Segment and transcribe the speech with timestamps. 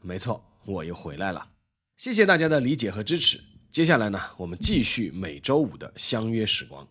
[0.00, 1.48] 没错，我又回来了，
[1.96, 3.40] 谢谢大家的理解和支持。
[3.70, 6.86] 接下来呢，我们继续每周五的相约时光。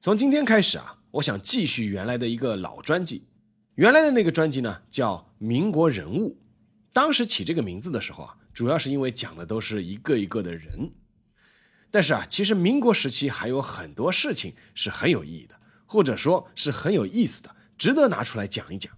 [0.00, 3.26] 从今天开始啊，我想继续原来的一个老专辑。
[3.74, 6.30] 原来的那个专辑呢，叫《民国人物》。
[6.92, 10.92] 当时起这个名字的时候啊，主要是因为讲的都是一个一个的人。
[11.90, 18.96] 但是啊，其实民国时期还有很多事情是很有意义的，或者说是很有意思的，值得拿出来讲一讲。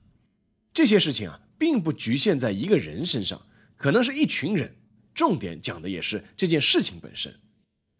[0.74, 1.40] 这些事情啊。
[1.58, 4.76] 并不局限在一个人身上，可能是一群人。
[5.14, 7.34] 重点讲的也是这件事情本身。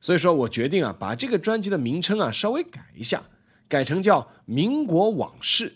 [0.00, 3.24] 所以说我决定啊，把这个专辑的名称啊稍微改一下，
[3.66, 5.70] 改成叫《民国往事》。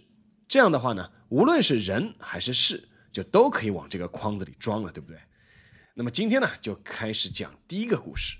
[0.46, 5.18] 这样的话呢，无论是人还是事，就都可以往这个框子里装了，对不对？
[5.94, 8.36] 那么今天呢，就开始讲第一个故事。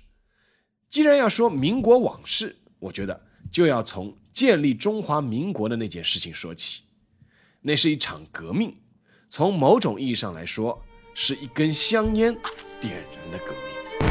[0.87, 6.83] 既然要说民国往事，我觉得就要从建立中华民国的那件事情说起。
[7.61, 8.77] 那是一场革命。
[9.33, 12.37] 从某种意义上来说，是一根香烟
[12.81, 14.09] 点燃的革命。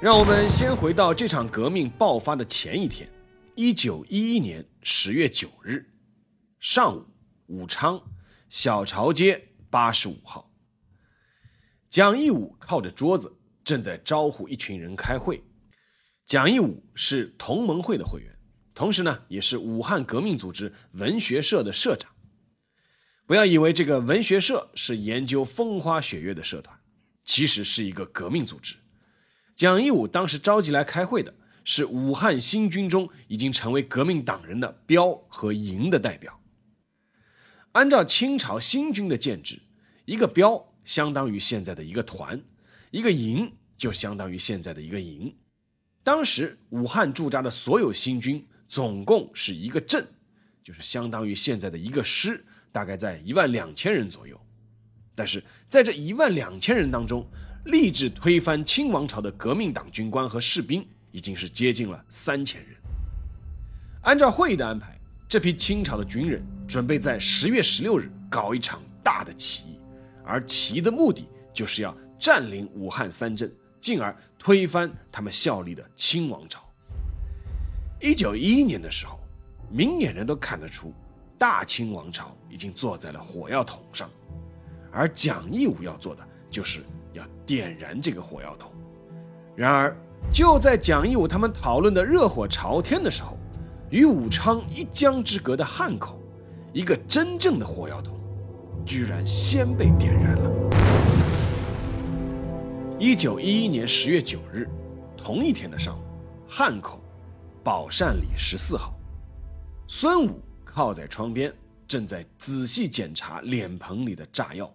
[0.00, 3.10] 让我们先回到这场革命爆发的前一天，
[3.56, 5.84] 一九一一年十月九日
[6.60, 7.04] 上午，
[7.48, 8.00] 武昌
[8.48, 10.48] 小朝街八十五号，
[11.88, 15.42] 蒋义武靠着桌子，正在招呼一群人开会。
[16.24, 18.32] 蒋义武是同盟会的会员，
[18.76, 22.12] 同时呢，也是武汉革命组织文学社的社长。
[23.30, 26.76] 不要以为这个文学社是研究风花雪月的社团，
[27.24, 28.74] 其实是一个革命组织。
[29.54, 31.32] 蒋义武当时召集来开会的
[31.62, 36.40] 是武汉新军中已经成为革命党人的标和营的代表。
[37.70, 39.62] 按照清朝新军的建制，
[40.06, 42.42] 一个标相当于现在的一个团，
[42.90, 45.32] 一个营就相当于现在的一个营。
[46.02, 50.04] 当时武汉驻扎的所有新军总共是一个镇，
[50.64, 52.44] 就是相当于现在的一个师。
[52.72, 54.40] 大概在一万两千人左右，
[55.14, 57.26] 但是在这一万两千人当中，
[57.64, 62.76] 立志推翻清王朝的革命党军官和士兵已经是接近了三千人。
[64.02, 64.98] 按照会议的安排，
[65.28, 69.78] 这批清朝的军人准备在十月十六日搞一场大的起义，
[70.24, 76.66] 而起义的目的就是要占领武汉三镇，进而推翻他们效力的清王朝。
[78.00, 79.20] 一九一一年的时候，
[79.70, 80.94] 明眼人都看得出。
[81.40, 84.10] 大清王朝已经坐在了火药桶上，
[84.92, 86.80] 而蒋义武要做的就是
[87.14, 88.70] 要点燃这个火药桶。
[89.56, 89.96] 然而，
[90.30, 93.38] 就在蒋义武他们讨论的热火朝天的时候，
[93.88, 96.20] 与武昌一江之隔的汉口，
[96.74, 98.20] 一个真正的火药桶，
[98.84, 100.50] 居然先被点燃了。
[102.98, 104.68] 一九一一年十月九日，
[105.16, 106.02] 同一天的上午，
[106.46, 107.00] 汉口
[107.64, 108.92] 宝善里十四号，
[109.88, 110.38] 孙武。
[110.70, 111.52] 靠在窗边，
[111.88, 114.72] 正在仔细检查脸盆里的炸药。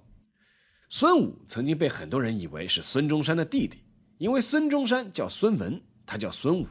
[0.90, 3.80] 孙武曾经被很多人以为是孙中山的弟弟，
[4.18, 6.68] 因为孙中山叫孙文，他叫孙武。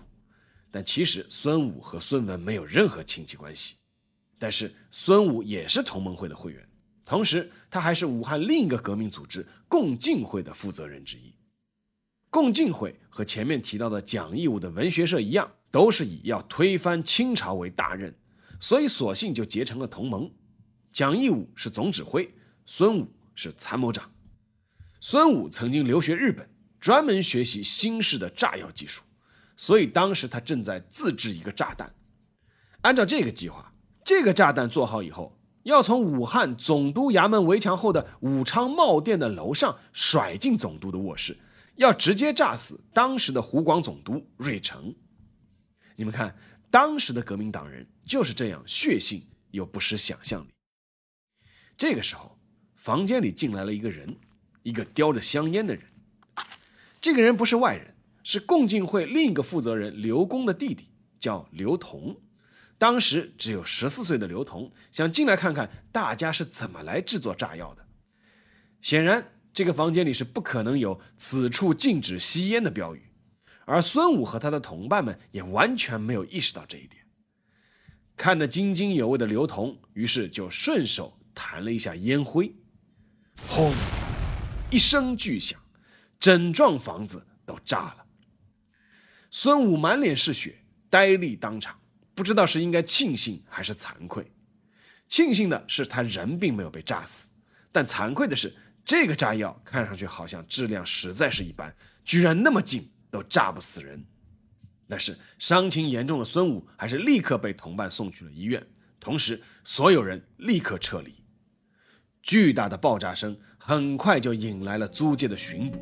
[0.71, 3.77] 但其实孙武和孙文没有任何亲戚关系。
[4.39, 6.69] 但是孙武也是同盟会的会员，
[7.05, 11.35] 同时他还是武汉另一个革命组织共进会的负责人之一。
[12.29, 18.13] 共进会和前面提到的蒋义武的文学社一样，都是以要推翻清朝为大任。
[18.65, 20.33] 所以，索性就结成了同盟。
[20.91, 24.11] 蒋义武是总指挥，孙武是参谋长。
[25.03, 26.49] 孙武曾经留学日本，
[26.81, 29.03] 专门学习新式的炸药技术，
[29.55, 31.95] 所以当时他正在自制一个炸弹。
[32.81, 41.37] 按照这个计划，这个炸弹做好以后，要从武汉总督衙门围墙后的武昌茂店的楼上甩进总督的卧室，
[41.77, 44.95] 要直接炸死当时的湖广总督瑞成。
[45.97, 46.35] 你们看。
[46.75, 50.49] 当时的革命党人就是这样血性又不失想象力。
[51.77, 52.37] 这个时候，
[52.75, 54.17] 房间里进来了一个人，
[54.65, 55.85] 一个叼着香烟的人。
[57.01, 57.95] 这个人不是外人，
[58.25, 60.89] 是共进会另一个负责人刘公的弟弟，
[61.21, 62.21] 叫刘同。
[62.77, 67.87] 当时只有十四岁的刘同想进来看看大家是怎么来制作炸药的。
[68.81, 73.14] 显然，这个房间里是不可能有“此处禁止吸烟”的标语。
[73.67, 77.03] 而孙武和他的同伴们也完全没有意识到这一点。
[78.17, 82.55] 看得津津有味的刘同，于是就顺手弹了一下烟灰。
[83.49, 83.73] 轰！
[84.71, 85.61] 一声巨响，
[86.21, 88.07] 整幢房子都炸了。
[89.31, 91.81] 孙武满脸是血，呆立当场，
[92.15, 94.31] 不知道是应该庆幸还是惭愧。
[95.09, 97.31] 庆幸的是他人并没有被炸死，
[97.73, 104.05] 但惭愧的是这个炸药看上去好像质量实在是一般，居然那么近都炸不死人。
[104.89, 108.67] 但是伤情严重的孙武还是立刻被同伴送去了医院，
[108.99, 111.15] 同时所有人立刻撤离。
[112.23, 115.79] 巨大的爆炸声很快就引来了租界的巡捕。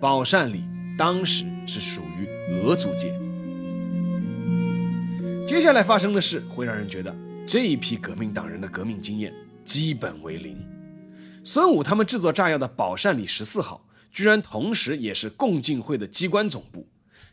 [0.00, 0.64] 宝善里
[0.96, 3.12] 当时是属于俄租界。
[5.46, 7.14] 接下来发生的事会让人觉得
[7.46, 10.56] 这一批革命党人的革命经验基本为零。
[11.44, 16.88] 孙武他们制作炸药的宝善里十四号，居然同时也是共进会的机关总部。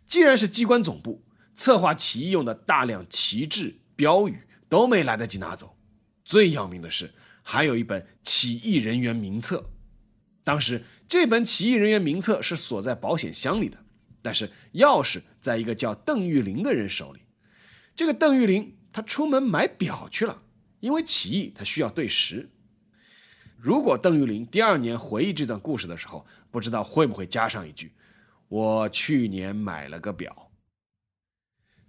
[0.07, 1.23] 既然是机关总部，
[1.53, 5.77] 策划起义用的大量旗帜、标语都没来得及拿走。
[6.23, 9.69] 最要命的是，还有一本起义人员名册。
[10.43, 13.77] 当时这本起义人员名册是锁在保险箱里的，
[14.21, 17.19] 但是钥匙在一个叫邓玉林的人手里。
[17.95, 20.41] 这个邓玉林他出门买表去了，
[20.79, 22.49] 因为起义他需要对时。
[23.61, 27.91] 如果邓玉林第二年回忆这段故事的时候，不知道会不会加上一句。
[28.47, 30.49] 我去年买了个表。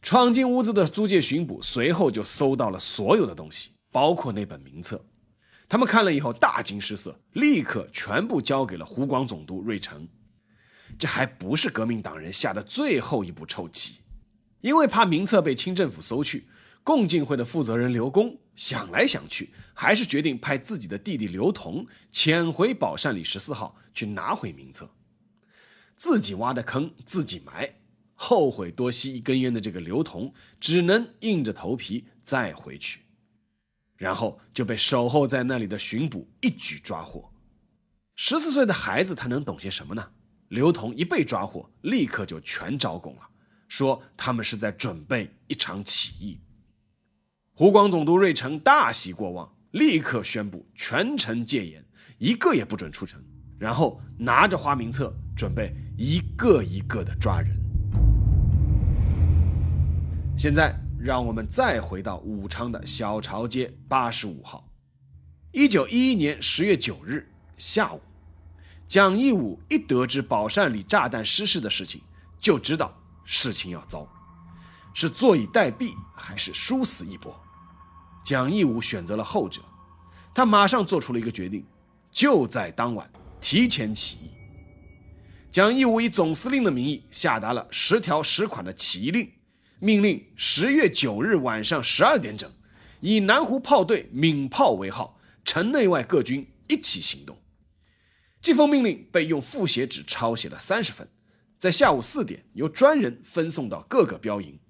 [0.02, 5.00] 闯进屋子的租界巡捕随后就搜到了所有的东西，包括那本名册。
[5.68, 10.08] 他们看了以后大惊失色，立刻全部交给了湖广总督瑞成。
[10.98, 14.00] 这还不是革命党人下的最后一步臭棋，
[14.60, 16.48] 因为怕名册被清政府搜去，
[16.82, 24.90] 共进会的负责人刘公想来想去，还是决定派自己的弟弟刘同潜回宝善里十四号去拿回名册。
[25.96, 27.74] 自己挖的坑自己埋，
[28.14, 33.00] 后悔多吸一根烟的这个刘同只能硬着头皮再回去，
[33.96, 37.32] 然后就被守候在那里的巡捕一举抓获。
[38.16, 40.10] 十四岁的孩子他能懂些什么呢？
[40.48, 43.30] 刘同一被抓获，立刻就全招供了，
[43.68, 46.40] 说他们是在准备一场起义。
[47.60, 51.84] 湖广总督瑞成大喜过望，立刻宣布全城戒严，
[52.16, 53.22] 一个也不准出城。
[53.58, 57.54] 然后拿着花名册，准备一个一个的抓人。
[60.38, 64.66] 现在让我们再回到武昌的小朝街八十五号。
[65.52, 68.00] 一九一一年十月九日下午，
[68.88, 72.00] 蒋义武一得知宝善里炸弹失事的事情，
[72.40, 72.90] 就知道
[73.26, 74.08] 事情要糟，
[74.94, 77.38] 是坐以待毙还是殊死一搏？
[78.22, 79.60] 蒋义武选择了后者，
[80.34, 81.64] 他马上做出了一个决定，
[82.10, 83.10] 就在当晚。
[83.40, 84.30] 提前起义，
[85.50, 89.32] 蒋义武以总司令的名义下达了十条十款的起义令，
[89.78, 92.52] 命令十月九日晚上十二点整，
[93.00, 97.34] 以南湖炮队鸣炮为号，城内外各军一起行动。
[98.42, 101.08] 这封命令被用复写纸抄写了三十份，
[101.58, 104.60] 在下午四点由专人分送到各个标营，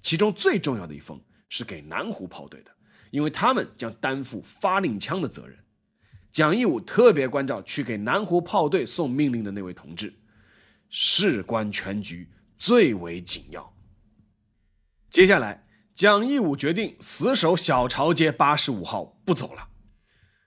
[0.00, 2.70] 其中最重要的一封是给南湖炮队的，
[3.14, 5.56] 因为他们将担负发令枪的责任。
[6.32, 10.12] 蒋义武特别关照去给南湖炮队送命令的那位同志，
[10.88, 12.28] 事关全局，
[12.58, 13.72] 最为紧要。
[15.10, 15.64] 接下来，
[15.94, 19.68] 蒋义武决定死守小朝街八十五号，不走了。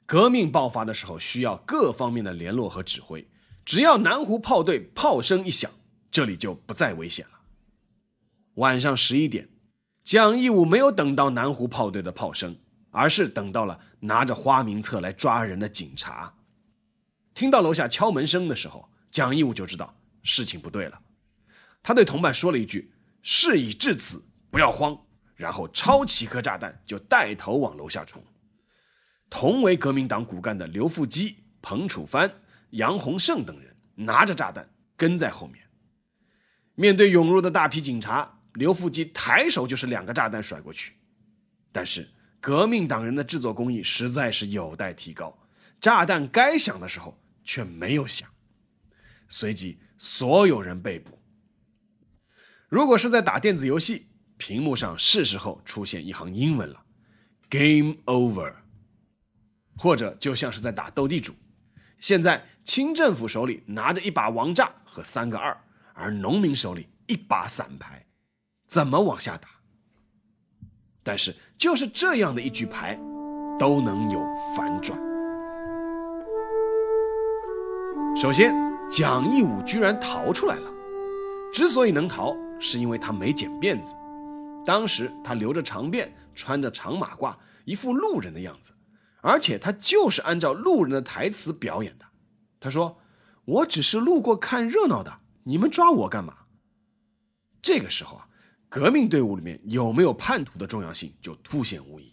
[0.06, 3.26] 革命爆发的时候，需要各方面的联络和指挥。
[3.64, 5.72] 只要南湖炮队炮声一响，
[6.12, 7.40] 这里就不再危险了。
[8.56, 9.48] 晚上十一点，
[10.08, 12.58] 蒋义武没有等到南湖炮队的炮声。
[12.92, 16.34] 而是等到了拿着花名册来抓人的警察，
[17.34, 21.00] 听到楼下敲门声的时候，蒋义武就知道事情不对了。
[21.84, 24.98] 他对同伴说了一句：“事已至此，不要慌。”
[25.36, 28.24] 然后抄起颗炸弹就带头往楼下冲。
[29.30, 35.68] 同为革命党骨干的刘富基、彭楚帆、杨洪胜等人拿着炸弹跟在后面。
[36.74, 40.94] 面对涌入的大批警察，刘富基抬手就是两个炸弹甩过去，
[41.72, 42.08] 但是。
[42.40, 45.36] 革命党人的制作工艺实在是有待提高，
[45.82, 48.30] 炸弹该响的时候却没有响，
[49.28, 51.20] 随即所有人被捕。
[52.70, 54.06] 如果是在打电子游戏，
[54.38, 56.86] 屏幕上是时候出现一行英文了
[57.50, 58.54] ，“Game Over”，
[59.76, 61.34] 或者就像是在打斗地主，
[62.00, 65.60] 现在清政府手里拿着一把王炸和三个二，
[65.94, 68.06] 而农民手里一把散牌，
[68.68, 69.48] 怎么往下打？
[71.02, 73.00] 但是，就是这样的一局牌，
[73.58, 74.20] 都能有
[74.56, 75.00] 反转。
[78.16, 78.54] 首先，
[78.90, 80.72] 蒋义武居然逃出来了。
[81.54, 83.96] 之所以能逃，是因为他没剪辫子。
[84.66, 87.34] 当时他留着长辫，穿着长马褂，
[87.64, 88.74] 一副路人的样子，
[89.22, 92.06] 而且他就是按照路人的台词表演的。
[92.60, 93.00] 他说
[93.46, 96.34] ：“我只是路过看热闹的，你们抓我干嘛？”
[97.62, 98.28] 这个时候啊，
[98.70, 102.12] 革命队伍里面有没有叛徒的重要性就凸显无疑。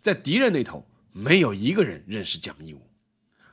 [0.00, 2.80] 在敌人那头，没有一个人认识蒋义武；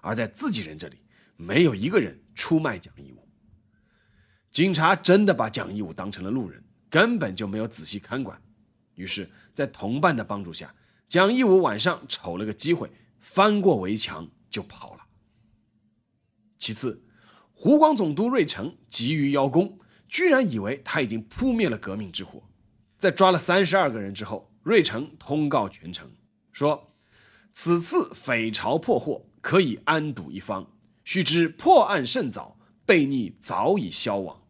[0.02, 0.98] 而在自己人这里，
[1.38, 3.28] 没有一个人出卖蒋义武。
[4.52, 8.42] 警察真的把蒋义武当成了路人，根本就没有仔细看管。
[8.96, 10.76] 于是，在同伴的帮助下，
[11.08, 15.06] 蒋义武晚上瞅了个机会，翻过围墙就跑了。
[16.58, 17.06] 其次，
[17.54, 19.80] 湖广总督瑞成急于邀功。
[20.10, 22.44] 居然以为他已经扑灭了革命之火，
[22.98, 26.12] 在抓了三十二个人之后，瑞成通告全城
[26.52, 26.96] 说
[27.54, 30.76] ：“此次匪巢破获，可以安堵一方。
[31.06, 34.42] 须知破案甚早，悖逆早已消亡。”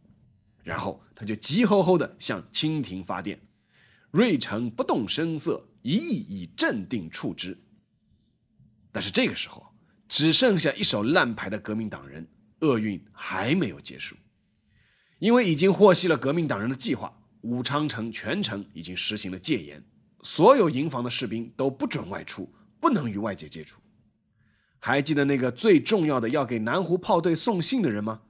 [0.64, 3.40] 然后他就急吼吼地向清廷发电，
[4.12, 7.58] 瑞成不动声色，一意以镇定处之。
[8.92, 9.66] 但是这个时候，
[10.08, 12.28] 只剩下一手烂牌的革命党人，
[12.60, 14.16] 厄运还没有结束。
[15.20, 19.84] 因为已经获悉了革命党人的计划，武昌城全城已经实行了戒严，
[20.24, 23.80] 所有营房的士兵都不准外出，不能与外界接触。
[24.80, 28.22] 还记得那个最重要的要给南湖炮队送信的人吗？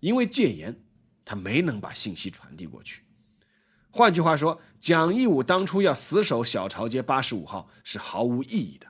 [0.00, 0.82] 因为戒严，
[1.24, 3.02] 他没能把信息传递过去。
[3.90, 8.86] 换句话说，蒋义武当初要死守小朝街八十五号是毫无意义的，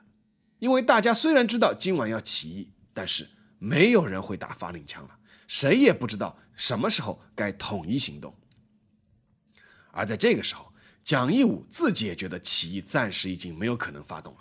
[0.59, 3.29] 因为大家虽然知道今晚要起义，但是
[3.59, 5.18] 没有人会打发令枪了。
[5.49, 8.31] 谁也不知道什么时候该统一行动，
[9.91, 10.71] 而在这个时候，
[11.03, 14.39] 蒋义武自己也觉得起义暂时已经没有可能发动了，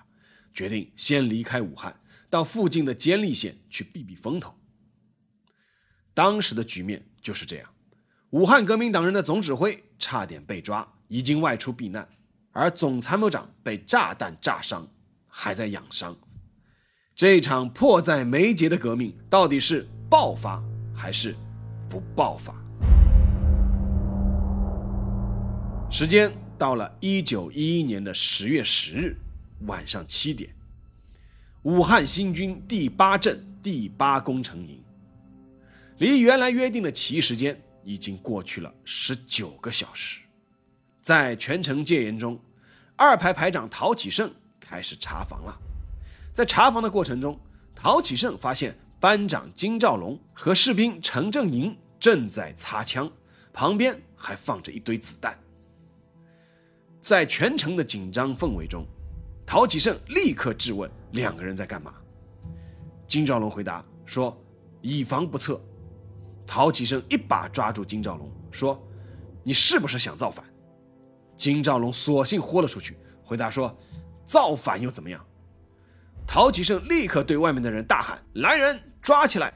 [0.53, 1.99] 决定先离开武汉，
[2.29, 4.55] 到附近的监利县去避避风头。
[6.13, 7.73] 当时的局面就是这样：
[8.31, 12.05] 武汉革命党人的总指挥差点被抓，已经外出避难；
[12.53, 14.87] 而总参谋长被炸弹炸伤，
[15.27, 16.15] 还在养伤。
[17.15, 20.63] 这场迫在眉睫的革命，到底是爆发？
[20.99, 21.33] 还是
[21.89, 22.53] 不爆发。
[25.89, 29.17] 时间到了一九一一年的十月十日
[29.67, 30.51] 晚上七点，
[31.63, 34.83] 武汉新军第八镇第八工程营，
[35.99, 40.21] 离原来约定的起义时间已经过去了十九个小时。
[41.01, 42.39] 在全城戒严中，
[42.97, 45.57] 二排排长陶启胜开始查房了。
[46.35, 47.39] 在查房的过程中，
[47.73, 48.77] 陶启胜发现。
[49.01, 53.11] 班长金兆龙和士兵陈正营正在擦枪，
[53.53, 55.39] 旁边还放着一堆子弹。
[57.01, 58.85] 在全城的紧张氛围中，
[59.47, 61.95] 陶启胜立刻质问两个人在干嘛。
[63.07, 64.37] 金兆龙回答说
[64.83, 65.61] ：“以防不测。”
[66.45, 68.83] 陶启胜一把抓住金兆龙，说
[69.45, 70.45] ：“你是不是想造反？”
[71.37, 73.75] 金兆龙索性豁了出去，回答说
[74.27, 75.25] ：“造反又怎么样？”
[76.27, 79.53] 陶启胜立刻对外面的人大喊：“来人！”抓起来！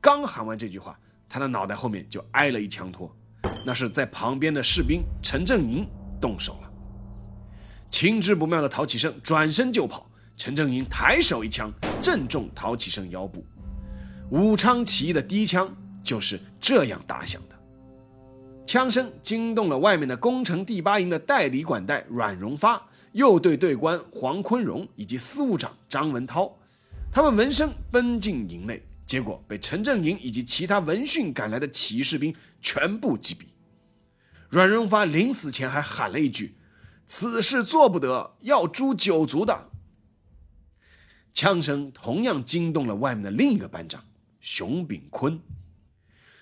[0.00, 3.14] 刚喊完这句话，他的脑袋后面就挨了一枪托。
[3.64, 5.86] 那是在旁边的士兵陈正营
[6.20, 6.70] 动手了。
[7.90, 11.70] 情之不妙的陶启胜转身就跑，陈正营抬手一枪
[12.02, 13.44] 正中陶启胜腰部。
[14.30, 15.68] 武昌起义的第一枪
[16.04, 17.56] 就是这样打响的。
[18.66, 26.54] 枪声惊动了外面的工程第八营的代理管带阮荣发、右队队官黄坤荣以及司务长张文涛。
[27.10, 33.46] 他们闻声奔进营内，结果被陈正营以及其他闻讯赶来的起义士兵全部击毙。
[34.50, 36.56] 阮荣发临死前还喊了一句
[37.08, 39.70] ：“此事做不得，要诛九族的。”
[41.34, 44.04] 枪声同样惊动了外面的另一个班长
[44.40, 45.40] 熊炳坤。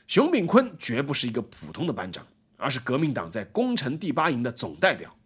[0.06, 5.16] 熊炳坤绝不是一个普通的班长，而是革命党在攻城第八营的总代表。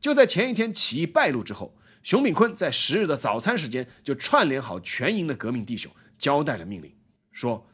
[0.00, 1.76] 就在前一天起义败露之后。
[2.06, 6.94] 熊秉坤在十日的早餐时间就串联好全营的革命弟兄，交代了命令，
[7.32, 7.68] 说：“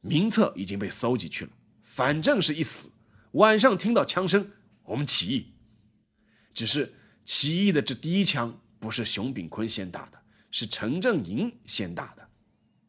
[0.00, 1.50] 名册已经被搜集去了，
[1.82, 2.90] 反正是一死。
[3.32, 4.50] 晚上听到枪声，
[4.82, 5.52] 我们起义。
[6.54, 6.94] 只是
[7.26, 10.18] 起义的这第一枪不是熊秉坤先打的，
[10.50, 12.26] 是陈正营先打的。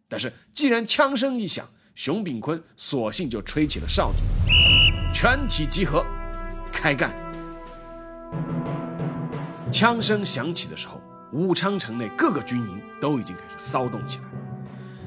[0.08, 4.24] 但是既然枪声一响，熊秉坤索性就吹起了哨子，
[5.13, 6.06] 全体集合，
[6.72, 7.13] 开干。”
[9.71, 11.01] 枪声响起的时候，
[11.33, 14.24] 武昌城内各个军营都已经开始骚动起来。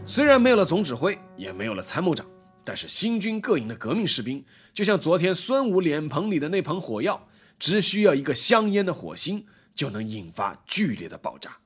[0.07, 2.27] 虽然没有了总指挥，也没有了参谋长，
[2.63, 7.27] 但是新军各营的革命士兵，就像昨天孙武脸盆里的那盆火药，
[7.59, 11.57] 只需要一个香烟的火星，就能引发剧烈的爆炸。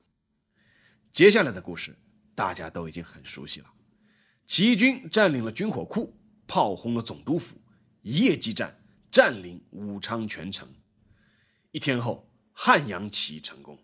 [1.11, 1.97] 接下来的故事
[2.33, 3.67] 大家都已经很熟悉了：
[4.47, 7.57] 起义军占领了军火库，炮轰了总督府，
[8.03, 8.79] 一夜激战，
[9.11, 10.67] 占领武昌全城。
[11.71, 12.25] 一天后。
[12.57, 13.77] 汉阳起义成功，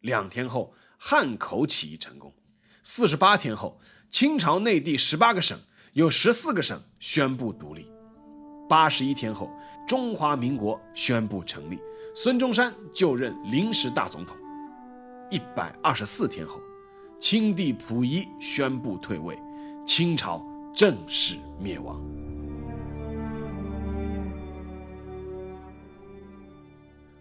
[0.00, 2.32] 两天后，汉口起义成功。
[2.84, 5.58] 四十八天后，清朝内地十八个省
[5.94, 7.90] 有十四个省宣布独立。
[8.68, 9.50] 八十一天后，
[9.88, 11.78] 中华民国宣布成立，
[12.14, 14.36] 孙中山就任临时大总统。
[15.30, 16.60] 一百二十四天后，
[17.18, 19.38] 清帝溥仪宣布退位，
[19.86, 21.98] 清朝正式灭亡。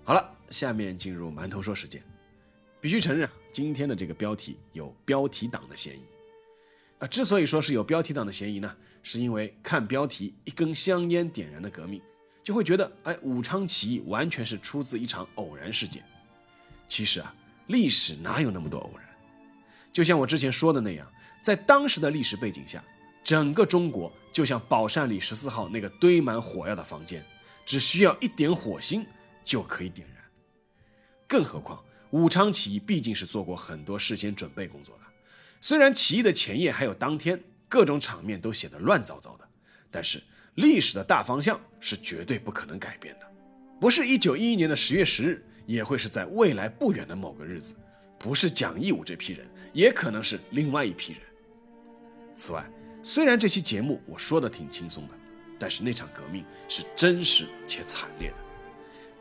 [0.04, 2.02] 好了，下面进入馒头说时间。
[2.82, 6.04] 必须承认，今天的这个标题有标题党的嫌疑。
[7.00, 12.02] 啊，之所以说是有标题党的嫌疑呢，是因为看标题“一根香烟点燃的革命”，
[12.44, 16.04] 就会觉得，哎，武昌起义完全是出自一场偶然事件。
[16.88, 17.34] 其实啊，
[17.68, 19.06] 历史哪有那么多偶然？
[19.92, 22.84] 就像我之前说的那样，在当时的历史背景下，
[23.24, 27.24] 整个中国就像宝善里十四号那个堆满火药的房间，
[27.66, 29.06] 只需要一点火星。
[29.46, 30.19] 就可以点燃。
[31.30, 35.04] 更何况，武昌起义毕竟是做过很多事先准备工作的。
[35.62, 39.48] 虽然起义的前夜还有当天，各种场面都显得乱糟糟的，
[39.92, 40.20] 但是
[40.56, 43.32] 历史的大方向是绝对不可能改变的。
[43.80, 47.76] 不是一九一一年的十月十日，也会是在未来不远的某个日子。
[48.18, 51.22] 不是蒋义武这批人，也可能是另外一批人。
[52.36, 52.68] 此外，
[53.04, 55.14] 虽然这期节目我说的挺轻松的，
[55.60, 58.36] 但是那场革命是真实且惨烈的。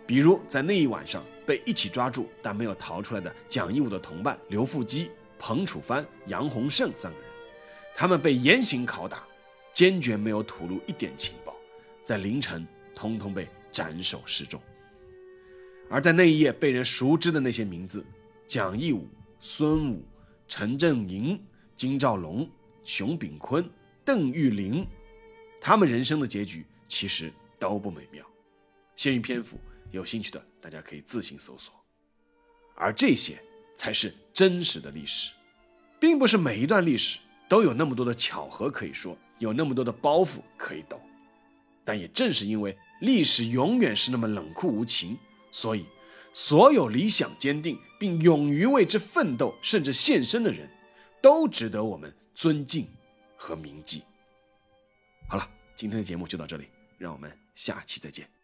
[0.08, 7.28] 比如在那一晚上被一起抓住但没有逃出来的蒋义武的同伴刘富基、彭楚帆、杨洪胜三个人，
[7.94, 9.26] 他们被严刑拷打，
[9.70, 11.54] 坚决没有吐露一点情报，
[12.02, 14.58] 在凌晨通通被斩首示众。
[15.90, 18.02] 而在那一夜被人熟知的那些名字，
[18.46, 19.06] 蒋义武、
[19.40, 20.02] 孙武、
[20.48, 21.38] 陈振营、
[21.76, 22.50] 金兆龙、
[22.82, 23.62] 熊秉坤、
[24.06, 24.86] 邓玉玲，
[25.60, 28.24] 他们人生的结局其实都不美妙。
[28.96, 29.58] 限于篇幅。
[29.90, 31.74] 有兴趣的，大家可以自行搜索。
[32.74, 33.42] 而这些
[33.74, 35.32] 才是真实的历史，
[35.98, 41.00] 并不是每一段历史都有那么多的巧合可以说，有那么多的包袱可以抖。
[41.84, 45.16] 但也正是因为历史永远是那么冷酷无情，
[45.50, 45.86] 所以
[46.34, 50.68] 所有理想坚定并勇于为之奋斗，甚至献身的人，
[51.22, 52.86] 都值得我们尊敬
[53.36, 54.02] 和铭记。
[55.28, 58.37] 好了，今天的节目就到这里，让我们下期再见。